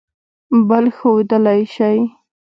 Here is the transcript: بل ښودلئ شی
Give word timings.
بل 0.67 0.85
ښودلئ 0.97 1.57
شی 1.73 1.97